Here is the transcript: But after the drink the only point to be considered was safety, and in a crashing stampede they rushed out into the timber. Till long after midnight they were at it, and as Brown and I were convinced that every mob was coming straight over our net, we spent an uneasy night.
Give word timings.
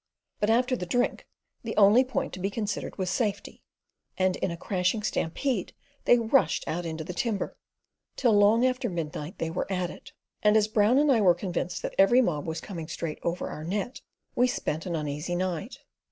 But 0.39 0.49
after 0.49 0.75
the 0.75 0.87
drink 0.87 1.27
the 1.61 1.77
only 1.77 2.03
point 2.03 2.33
to 2.33 2.39
be 2.39 2.49
considered 2.49 2.97
was 2.97 3.11
safety, 3.11 3.61
and 4.17 4.35
in 4.37 4.49
a 4.49 4.57
crashing 4.57 5.03
stampede 5.03 5.73
they 6.05 6.17
rushed 6.17 6.63
out 6.67 6.87
into 6.87 7.03
the 7.03 7.13
timber. 7.13 7.55
Till 8.15 8.33
long 8.33 8.65
after 8.65 8.89
midnight 8.89 9.37
they 9.37 9.51
were 9.51 9.71
at 9.71 9.91
it, 9.91 10.11
and 10.41 10.57
as 10.57 10.67
Brown 10.67 10.97
and 10.97 11.11
I 11.11 11.21
were 11.21 11.35
convinced 11.35 11.83
that 11.83 11.93
every 11.99 12.19
mob 12.19 12.47
was 12.47 12.61
coming 12.61 12.87
straight 12.87 13.19
over 13.21 13.49
our 13.49 13.63
net, 13.63 14.01
we 14.33 14.47
spent 14.47 14.87
an 14.87 14.95
uneasy 14.95 15.35
night. 15.35 15.77